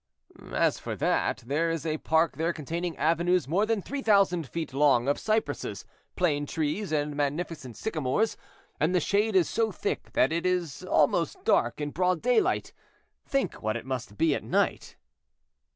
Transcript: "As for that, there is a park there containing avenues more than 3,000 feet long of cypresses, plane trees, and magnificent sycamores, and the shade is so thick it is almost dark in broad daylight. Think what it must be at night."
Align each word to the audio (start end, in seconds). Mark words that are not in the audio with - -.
"As 0.51 0.79
for 0.79 0.95
that, 0.95 1.43
there 1.45 1.69
is 1.69 1.85
a 1.85 1.99
park 1.99 2.35
there 2.35 2.53
containing 2.53 2.97
avenues 2.97 3.47
more 3.47 3.67
than 3.67 3.83
3,000 3.83 4.47
feet 4.49 4.73
long 4.73 5.07
of 5.07 5.19
cypresses, 5.19 5.85
plane 6.15 6.47
trees, 6.47 6.91
and 6.91 7.15
magnificent 7.15 7.77
sycamores, 7.77 8.35
and 8.79 8.95
the 8.95 8.99
shade 8.99 9.35
is 9.35 9.47
so 9.47 9.71
thick 9.71 10.09
it 10.15 10.43
is 10.47 10.81
almost 10.85 11.43
dark 11.43 11.79
in 11.79 11.91
broad 11.91 12.19
daylight. 12.23 12.73
Think 13.27 13.61
what 13.61 13.77
it 13.77 13.85
must 13.85 14.17
be 14.17 14.33
at 14.33 14.43
night." 14.43 14.95